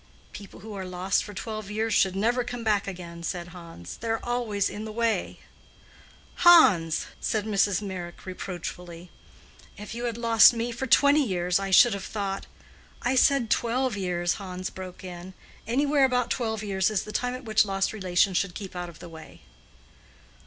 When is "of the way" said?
18.89-19.43